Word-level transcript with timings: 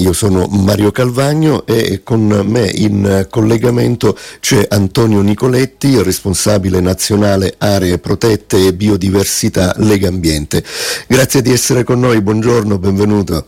io 0.00 0.12
sono 0.14 0.46
Mario 0.46 0.90
Calvagno 0.90 1.66
e 1.66 2.00
con 2.02 2.22
me 2.46 2.70
in 2.74 3.26
collegamento 3.28 4.16
c'è 4.40 4.66
Antonio 4.70 5.20
Nicoletti, 5.20 6.02
responsabile 6.02 6.80
nazionale 6.80 7.54
aree 7.58 7.98
protette 7.98 8.66
e 8.66 8.72
biodiversità 8.72 9.74
Lega 9.76 10.08
Ambiente. 10.08 10.64
Grazie 11.06 11.42
di 11.42 11.52
essere 11.52 11.84
con 11.84 12.00
noi, 12.00 12.20
buongiorno, 12.22 12.78
benvenuto. 12.78 13.46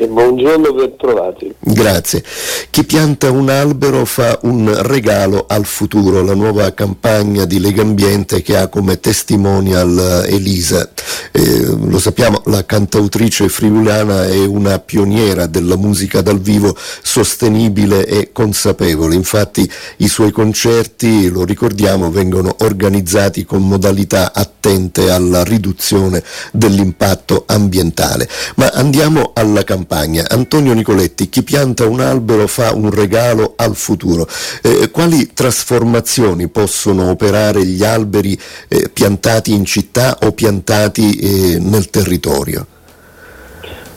E 0.00 0.06
buongiorno, 0.06 0.74
ben 0.74 0.94
trovati. 0.96 1.52
Grazie. 1.58 2.22
Chi 2.70 2.84
pianta 2.84 3.32
un 3.32 3.48
albero 3.48 4.04
fa 4.04 4.38
un 4.42 4.72
regalo 4.82 5.46
al 5.48 5.64
futuro, 5.64 6.22
la 6.22 6.34
nuova 6.34 6.72
campagna 6.72 7.44
di 7.44 7.58
Lega 7.58 7.82
Ambiente 7.82 8.40
che 8.40 8.56
ha 8.56 8.68
come 8.68 9.00
testimonial 9.00 10.24
Elisa. 10.28 10.88
Eh, 11.32 11.74
lo 11.82 11.98
sappiamo, 11.98 12.42
la 12.44 12.64
cantautrice 12.64 13.48
friulana 13.48 14.28
è 14.28 14.44
una 14.44 14.78
pioniera 14.78 15.46
della 15.46 15.76
musica 15.76 16.20
dal 16.20 16.38
vivo 16.38 16.76
sostenibile 17.02 18.06
e 18.06 18.30
consapevole. 18.30 19.16
Infatti 19.16 19.68
i 19.96 20.06
suoi 20.06 20.30
concerti, 20.30 21.28
lo 21.28 21.44
ricordiamo, 21.44 22.12
vengono 22.12 22.54
organizzati 22.60 23.44
con 23.44 23.66
modalità 23.66 24.32
attente 24.32 25.10
alla 25.10 25.42
riduzione 25.42 26.22
dell'impatto 26.52 27.42
ambientale. 27.48 28.28
Ma 28.54 28.70
andiamo 28.72 29.32
alla 29.34 29.64
campagna 29.64 29.86
campagna. 29.88 30.26
Antonio 30.28 30.74
Nicoletti, 30.74 31.30
chi 31.30 31.42
pianta 31.42 31.86
un 31.86 32.00
albero 32.00 32.46
fa 32.46 32.74
un 32.74 32.90
regalo 32.90 33.54
al 33.56 33.74
futuro. 33.74 34.26
Eh, 34.62 34.90
quali 34.90 35.32
trasformazioni 35.32 36.48
possono 36.48 37.10
operare 37.10 37.64
gli 37.64 37.82
alberi 37.82 38.38
eh, 38.68 38.90
piantati 38.92 39.52
in 39.52 39.64
città 39.64 40.18
o 40.22 40.32
piantati 40.32 41.16
eh, 41.16 41.58
nel 41.58 41.88
territorio? 41.88 42.66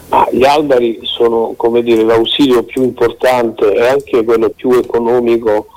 Ah, 0.10 0.28
gli 0.32 0.44
alberi 0.44 1.00
sono 1.04 1.56
dire, 1.84 2.04
l'ausilio 2.04 2.64
più 2.64 2.84
importante 2.84 3.74
e 3.74 3.88
anche 3.88 4.24
quello 4.24 4.50
più 4.50 4.72
economico 4.74 5.68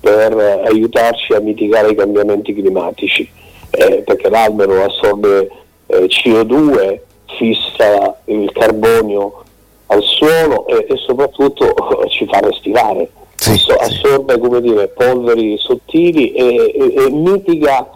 per 0.00 0.36
aiutarci 0.66 1.32
a 1.32 1.40
mitigare 1.40 1.90
i 1.90 1.94
cambiamenti 1.94 2.54
climatici, 2.54 3.28
eh, 3.70 4.02
perché 4.04 4.28
l'albero 4.28 4.84
assorbe 4.84 5.50
eh, 5.86 6.06
CO2, 6.06 7.00
fissa 7.36 8.20
il 8.26 8.50
carbonio 8.52 9.44
al 9.88 10.02
suolo 10.02 10.66
e, 10.66 10.86
e 10.88 10.96
soprattutto 10.96 11.74
ci 12.08 12.26
fa 12.26 12.40
respirare. 12.40 13.10
Sì, 13.36 13.52
assorbe 13.78 14.34
sì. 14.34 14.60
Dire, 14.60 14.88
polveri 14.88 15.56
sottili 15.58 16.32
e, 16.32 16.72
e, 16.74 16.94
e 17.04 17.10
mitiga 17.10 17.88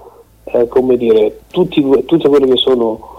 eh, 0.45 0.69
dire, 0.97 1.41
tutti, 1.51 1.83
tutti, 2.07 2.29
quelli 2.29 2.51
che 2.51 2.57
sono 2.57 3.11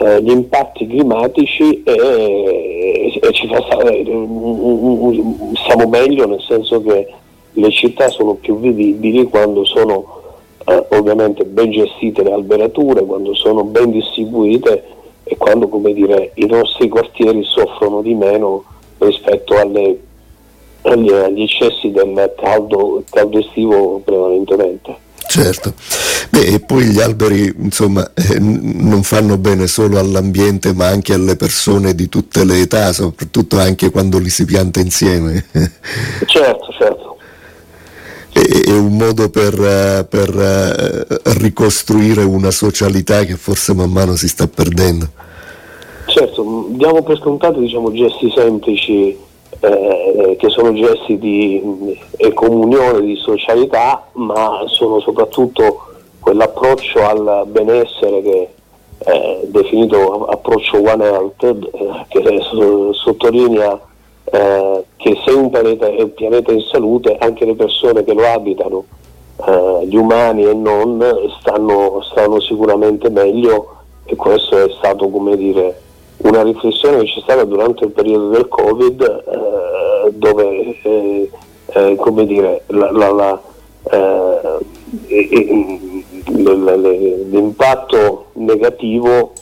eh, 0.00 0.22
gli 0.22 0.30
impatti 0.30 0.86
climatici 0.86 1.82
e, 1.84 3.30
ci 3.32 3.46
fa 3.46 3.62
stare, 3.62 4.02
stiamo 4.02 5.88
meglio 5.88 6.26
nel 6.26 6.42
senso 6.46 6.82
che 6.82 7.06
le 7.52 7.70
città 7.70 8.08
sono 8.08 8.34
più 8.34 8.58
vivibili 8.58 9.24
quando 9.24 9.64
sono 9.64 10.22
eh, 10.66 10.86
ovviamente 10.90 11.44
ben 11.44 11.70
gestite 11.70 12.22
le 12.22 12.32
alberature, 12.32 13.04
quando 13.04 13.34
sono 13.34 13.64
ben 13.64 13.90
distribuite 13.90 14.84
e 15.28 15.36
quando 15.36 15.68
dire, 15.92 16.32
i 16.34 16.46
nostri 16.46 16.88
quartieri 16.88 17.42
soffrono 17.44 18.00
di 18.00 18.14
meno 18.14 18.64
rispetto 18.98 19.58
alle, 19.58 19.98
agli, 20.82 21.10
agli, 21.10 21.42
eccessi 21.42 21.90
del 21.90 22.34
caldo, 22.40 23.02
caldo 23.10 23.38
estivo 23.38 24.00
prevalentemente. 24.04 25.06
Certo, 25.28 25.74
Beh, 26.30 26.46
e 26.46 26.60
poi 26.60 26.84
gli 26.84 27.00
alberi 27.00 27.54
insomma, 27.58 28.10
eh, 28.14 28.38
non 28.38 29.02
fanno 29.02 29.36
bene 29.36 29.66
solo 29.66 29.98
all'ambiente 29.98 30.72
ma 30.72 30.86
anche 30.86 31.12
alle 31.12 31.36
persone 31.36 31.94
di 31.94 32.08
tutte 32.08 32.44
le 32.44 32.60
età, 32.60 32.94
soprattutto 32.94 33.58
anche 33.58 33.90
quando 33.90 34.18
li 34.18 34.30
si 34.30 34.46
pianta 34.46 34.80
insieme. 34.80 35.44
certo, 36.24 36.72
certo 36.78 37.07
è, 38.48 38.70
un 38.70 38.96
modo 38.96 39.28
per, 39.28 39.54
eh, 39.54 40.06
per, 40.08 40.34
eh, 40.34 41.06
ricostruire 41.38 42.22
una 42.22 42.50
socialità 42.50 43.24
che 43.24 43.34
forse 43.34 43.74
man 43.74 43.90
mano 43.90 44.16
si 44.16 44.28
sta 44.28 44.48
perdendo. 44.48 45.06
Certo, 46.06 46.66
diamo 46.70 47.02
per 47.02 47.18
scontato 47.18 47.60
diciamo, 47.60 47.92
gesti 47.92 48.32
semplici 48.34 49.16
eh, 49.60 50.36
che 50.38 50.48
sono 50.48 50.72
gesti 50.72 51.18
di 51.18 51.60
eh, 52.16 52.32
comunione, 52.32 53.02
di 53.02 53.16
socialità, 53.16 54.08
ma 54.14 54.62
sono 54.66 55.00
soprattutto 55.00 55.86
quell'approccio 56.20 57.06
al 57.06 57.44
benessere 57.48 58.22
che 58.22 58.48
è 58.98 59.40
definito 59.44 60.26
approccio 60.26 60.82
One 60.82 61.04
Health, 61.04 61.42
eh, 61.42 61.56
che 62.08 62.40
sottolinea 62.92 63.78
eh, 64.24 64.84
che 65.08 65.18
se 65.24 65.30
un 65.30 65.48
pianeta 65.48 65.86
è 65.86 66.02
un 66.02 66.12
pianeta 66.12 66.52
in 66.52 66.60
salute, 66.70 67.16
anche 67.18 67.46
le 67.46 67.54
persone 67.54 68.04
che 68.04 68.12
lo 68.12 68.26
abitano, 68.26 68.84
eh, 69.46 69.86
gli 69.86 69.96
umani 69.96 70.44
e 70.44 70.52
non, 70.52 71.02
stanno, 71.40 72.02
stanno, 72.02 72.38
sicuramente 72.40 73.08
meglio 73.08 73.76
e 74.04 74.14
questo 74.16 74.64
è 74.64 74.68
stato 74.76 75.08
come 75.08 75.36
dire 75.36 75.80
una 76.18 76.42
riflessione 76.42 76.98
che 76.98 77.12
c'è 77.12 77.20
stata 77.20 77.44
durante 77.44 77.84
il 77.84 77.90
periodo 77.92 78.28
del 78.30 78.48
Covid 78.48 79.00
eh, 79.00 80.10
dove 80.12 80.78
eh, 80.82 81.30
eh, 81.66 81.94
come 81.96 82.26
dire, 82.26 82.64
la, 82.66 82.90
la, 82.90 83.10
la, 83.10 83.40
l'impatto 87.30 88.26
negativo 88.34 89.32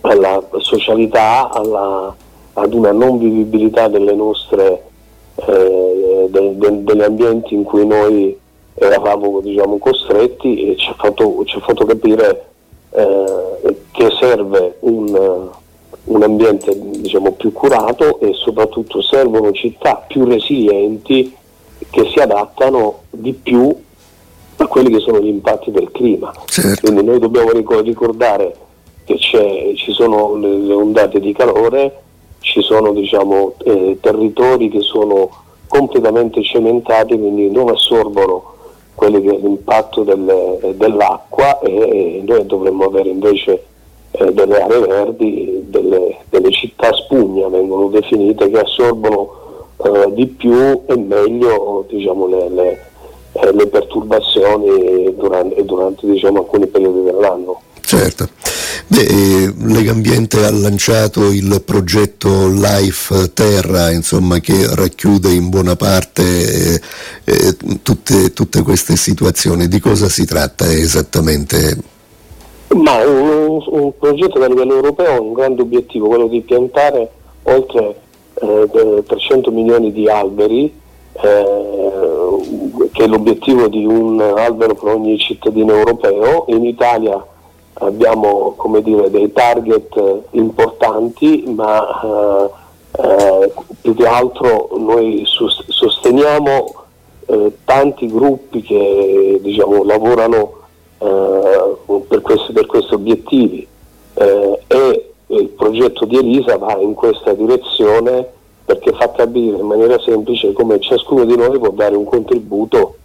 alla 0.00 0.42
socialità, 0.58 1.50
alla, 1.50 2.14
ad 2.54 2.74
una 2.74 2.92
non 2.92 3.18
vivibilità 3.18 3.88
delle 3.88 4.14
nostre, 4.14 4.82
eh, 5.36 6.26
de, 6.28 6.58
de, 6.58 6.84
degli 6.84 7.02
ambienti 7.02 7.54
in 7.54 7.62
cui 7.62 7.86
noi 7.86 8.38
eravamo 8.74 9.40
diciamo, 9.40 9.78
costretti 9.78 10.70
e 10.70 10.76
ci 10.76 10.90
ha 10.90 10.94
fatto, 10.94 11.44
ci 11.44 11.56
ha 11.56 11.60
fatto 11.60 11.84
capire 11.84 12.46
eh, 12.90 13.76
che 13.90 14.08
serve 14.18 14.76
un, 14.80 15.48
un 16.04 16.22
ambiente 16.22 16.72
diciamo, 16.76 17.32
più 17.32 17.52
curato 17.52 18.20
e 18.20 18.32
soprattutto 18.34 19.00
servono 19.02 19.52
città 19.52 20.04
più 20.06 20.24
resilienti 20.24 21.34
che 21.90 22.10
si 22.12 22.18
adattano 22.18 23.02
di 23.10 23.32
più 23.32 23.74
a 24.56 24.66
quelli 24.66 24.90
che 24.90 25.00
sono 25.00 25.20
gli 25.20 25.28
impatti 25.28 25.70
del 25.70 25.90
clima. 25.90 26.32
Certo. 26.46 26.80
Quindi 26.82 27.04
noi 27.04 27.18
dobbiamo 27.18 27.50
ricordare 27.50 28.54
che 29.04 29.18
ci 29.18 29.92
sono 29.92 30.36
le, 30.36 30.56
le 30.58 30.72
ondate 30.72 31.18
di 31.18 31.32
calore, 31.32 32.02
ci 32.42 32.60
sono 32.60 32.92
diciamo, 32.92 33.54
eh, 33.64 33.96
territori 34.00 34.68
che 34.68 34.80
sono 34.80 35.30
completamente 35.66 36.42
cementati, 36.42 37.18
quindi 37.18 37.50
non 37.50 37.70
assorbono 37.70 38.50
l'impatto 39.08 40.02
delle, 40.02 40.74
dell'acqua 40.74 41.58
e, 41.60 41.72
e, 41.72 42.22
noi 42.24 42.46
dovremmo 42.46 42.84
avere 42.84 43.08
invece 43.08 43.64
eh, 44.12 44.32
delle 44.32 44.60
aree 44.60 44.86
verdi, 44.86 45.64
delle, 45.66 46.18
delle, 46.28 46.50
città 46.50 46.92
spugna 46.92 47.48
vengono 47.48 47.88
definite 47.88 48.48
che 48.50 48.60
assorbono 48.60 49.30
eh, 49.82 50.12
di 50.12 50.26
più 50.26 50.82
e 50.86 50.96
meglio 50.96 51.84
diciamo, 51.88 52.26
le, 52.28 52.48
le, 52.50 52.86
eh, 53.32 53.52
le, 53.52 53.66
perturbazioni 53.66 55.14
durante, 55.16 55.64
durante 55.64 56.06
diciamo, 56.06 56.40
alcuni 56.40 56.66
periodi 56.66 57.02
dell'anno. 57.02 57.60
Certo. 57.80 58.28
Beh, 58.92 59.54
Legambiente 59.72 60.44
ha 60.44 60.50
lanciato 60.50 61.30
il 61.30 61.62
progetto 61.64 62.46
Life 62.48 63.32
Terra, 63.32 63.90
insomma, 63.90 64.38
che 64.38 64.66
racchiude 64.74 65.32
in 65.32 65.48
buona 65.48 65.76
parte 65.76 66.74
eh, 66.74 66.80
eh, 67.24 67.56
tutte, 67.80 68.34
tutte, 68.34 68.60
queste 68.60 68.96
situazioni. 68.96 69.66
Di 69.66 69.80
cosa 69.80 70.10
si 70.10 70.26
tratta 70.26 70.70
esattamente? 70.70 71.78
Ma 72.74 73.02
un, 73.02 73.64
un 73.66 73.92
progetto 73.98 74.38
a 74.38 74.46
livello 74.46 74.74
europeo 74.74 75.14
ha 75.14 75.20
un 75.20 75.32
grande 75.32 75.62
obiettivo, 75.62 76.08
quello 76.08 76.26
di 76.26 76.42
piantare 76.42 77.10
oltre 77.44 77.96
eh, 78.42 79.02
300 79.06 79.50
milioni 79.52 79.90
di 79.90 80.06
alberi, 80.06 80.70
eh, 81.12 81.44
che 82.92 83.04
è 83.04 83.06
l'obiettivo 83.06 83.68
di 83.68 83.86
un 83.86 84.20
albero 84.20 84.74
per 84.74 84.92
ogni 84.92 85.16
cittadino 85.18 85.78
europeo. 85.78 86.44
In 86.48 86.66
Italia 86.66 87.26
abbiamo 87.74 88.56
dire, 88.82 89.10
dei 89.10 89.32
target 89.32 90.24
importanti, 90.30 91.44
ma 91.46 92.00
eh, 92.02 92.50
eh, 93.02 93.52
più 93.80 93.94
che 93.94 94.06
altro 94.06 94.70
noi 94.76 95.24
sosteniamo 95.24 96.74
eh, 97.26 97.52
tanti 97.64 98.06
gruppi 98.06 98.62
che 98.62 99.38
diciamo, 99.42 99.84
lavorano 99.84 100.52
eh, 100.98 101.76
per, 102.08 102.20
questi, 102.20 102.52
per, 102.52 102.66
questi, 102.66 102.94
obiettivi 102.94 103.66
eh, 104.14 104.62
e 104.66 105.12
il 105.28 105.48
progetto 105.48 106.04
di 106.04 106.16
Elisa 106.16 106.58
va 106.58 106.76
in 106.78 106.94
questa 106.94 107.32
direzione 107.32 108.26
perché 108.64 108.92
fa 108.92 109.10
capire 109.10 109.56
in 109.56 109.66
maniera 109.66 109.98
semplice 110.00 110.52
come 110.52 110.78
ciascuno 110.80 111.24
di 111.24 111.36
noi 111.36 111.58
può 111.58 111.70
dare 111.70 111.96
un 111.96 112.04
contributo 112.04 112.96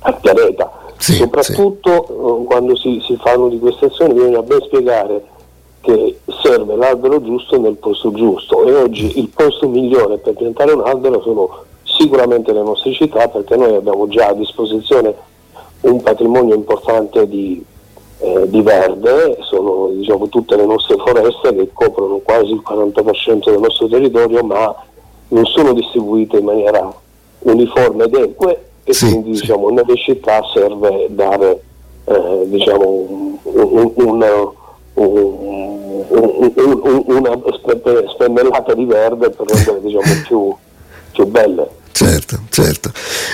al 0.00 0.18
pianeta. 0.20 0.70
Sì, 1.00 1.14
Soprattutto 1.14 2.04
sì. 2.06 2.12
Eh, 2.12 2.44
quando 2.44 2.76
si, 2.76 3.02
si, 3.06 3.16
fanno 3.16 3.48
di 3.48 3.58
queste 3.58 3.86
azioni 3.86 4.12
bisogna 4.12 4.42
ben 4.42 4.60
spiegare 4.60 5.24
che 5.80 6.18
serve 6.42 6.76
l'albero 6.76 7.22
giusto 7.22 7.58
nel 7.58 7.76
posto 7.76 8.12
giusto 8.12 8.64
e 8.64 8.74
oggi 8.74 9.18
il 9.18 9.30
posto 9.34 9.66
migliore 9.66 10.18
per 10.18 10.34
piantare 10.34 10.72
un 10.72 10.82
albero 10.84 11.22
sono 11.22 11.64
sicuramente 11.84 12.52
le 12.52 12.60
nostre 12.62 12.92
città 12.92 13.28
perché 13.28 13.56
noi 13.56 13.76
abbiamo 13.76 14.08
già 14.08 14.26
a 14.26 14.34
disposizione 14.34 15.14
un 15.80 16.02
patrimonio 16.02 16.54
importante 16.54 17.26
di, 17.26 17.64
eh, 18.18 18.50
di 18.50 18.60
verde, 18.60 19.38
sono 19.40 19.88
diciamo, 19.92 20.28
tutte 20.28 20.54
le 20.54 20.66
nostre 20.66 20.96
foreste 20.98 21.54
che 21.54 21.70
coprono 21.72 22.18
quasi 22.18 22.52
il 22.52 22.62
40% 22.62 23.50
del 23.50 23.58
nostro 23.58 23.88
territorio 23.88 24.42
ma 24.42 24.76
non 25.28 25.46
sono 25.46 25.72
distribuite 25.72 26.36
in 26.36 26.44
maniera 26.44 26.92
uniforme 27.38 28.04
ed 28.04 28.14
eque 28.14 28.69
e 28.84 28.92
sì, 28.92 29.06
quindi 29.06 29.34
sì. 29.34 29.42
Diciamo, 29.42 29.70
nelle 29.70 29.96
città 29.96 30.40
serve 30.52 31.06
dare 31.10 31.62
eh, 32.04 32.42
diciamo, 32.46 32.88
un, 32.88 33.36
un, 33.44 33.92
un, 34.94 36.02
una 37.06 37.40
spennellata 38.14 38.74
di 38.74 38.84
verde 38.84 39.30
per 39.30 39.46
rendere 39.46 39.80
diciamo, 39.80 40.12
più, 40.26 40.54
più 41.12 41.26
belle. 41.26 41.78
Certo, 42.02 42.44
certo. 42.48 42.90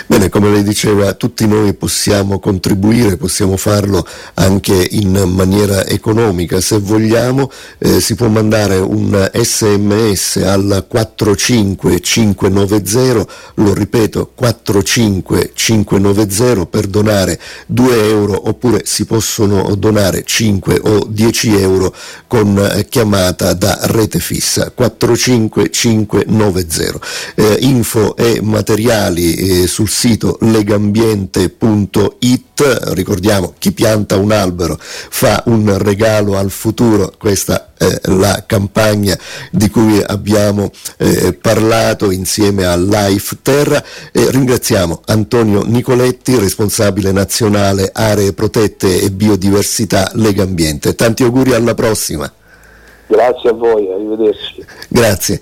Bene, 0.09 0.29
come 0.29 0.51
lei 0.51 0.65
diceva, 0.65 1.13
tutti 1.13 1.47
noi 1.47 1.73
possiamo 1.75 2.41
contribuire, 2.41 3.17
possiamo 3.17 3.57
farlo 3.57 4.05
anche 4.35 4.89
in 4.91 5.13
maniera 5.37 5.87
economica. 5.87 6.61
Se 6.61 6.81
vogliamo 6.81 7.49
eh, 7.79 8.01
si 8.01 8.17
può 8.17 8.27
mandare 8.27 8.79
un 8.79 9.31
sms 9.33 10.39
al 10.39 10.85
45590, 10.89 13.27
lo 13.55 13.73
ripeto, 13.73 14.33
45590 14.35 16.67
per 16.67 16.89
donare 16.89 17.39
2 17.69 18.09
euro 18.09 18.49
oppure 18.49 18.83
si 18.85 19.05
possono 19.05 19.77
donare 19.77 20.25
5 20.25 20.81
o 20.83 21.07
10 21.09 21.61
euro 21.61 21.95
con 22.27 22.59
eh, 22.59 22.85
chiamata 22.89 23.53
da 23.53 23.79
rete 23.83 24.19
fissa 24.19 24.73
45590. 24.75 26.99
Eh, 27.37 27.59
info 27.61 28.17
e 28.17 28.41
materiali 28.57 29.35
eh, 29.35 29.67
sul 29.67 29.89
sito 29.89 30.39
legambiente.it. 30.41 32.45
Ricordiamo, 32.95 33.53
chi 33.59 33.73
pianta 33.73 34.17
un 34.17 34.33
albero 34.33 34.79
fa 34.81 35.43
un 35.47 35.77
regalo 35.77 36.39
al 36.39 36.51
futuro, 36.51 37.13
questa 37.19 37.73
è 37.77 38.01
la 38.05 38.45
campagna 38.47 39.15
di 39.51 39.69
cui 39.69 40.03
abbiamo 40.03 40.71
eh, 40.97 41.35
parlato 41.35 42.11
insieme 42.11 42.65
a 42.65 42.77
Life 42.77 43.37
Terra 43.43 43.85
e 44.11 44.31
ringraziamo 44.31 45.03
Antonio 45.05 45.63
Nicoletti, 45.67 46.39
responsabile 46.39 47.13
nazionale 47.13 47.91
aree 47.93 48.33
protette 48.33 49.03
e 49.03 49.11
biodiversità 49.11 50.11
Legambiente. 50.15 50.95
Tanti 50.95 51.25
auguri 51.25 51.53
alla 51.53 51.75
prossima. 51.75 52.33
Grazie 53.09 53.51
a 53.51 53.53
voi, 53.53 53.93
arrivederci. 53.93 54.65
Grazie. 54.89 55.41